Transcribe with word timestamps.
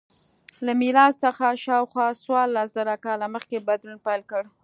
له 0.65 0.71
میلاد 0.81 1.13
څخه 1.23 1.45
شاوخوا 1.63 2.07
څوارلس 2.23 2.67
زره 2.77 2.95
کاله 3.05 3.25
مخکې 3.35 3.65
بدلون 3.67 3.97
پیل 4.05 4.21
کړ. 4.31 4.43